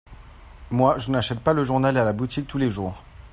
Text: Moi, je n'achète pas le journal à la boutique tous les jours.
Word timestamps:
Moi, 0.71 0.97
je 0.97 1.11
n'achète 1.11 1.41
pas 1.41 1.53
le 1.53 1.63
journal 1.63 1.95
à 1.95 2.03
la 2.03 2.11
boutique 2.11 2.47
tous 2.47 2.57
les 2.57 2.71
jours. 2.71 3.03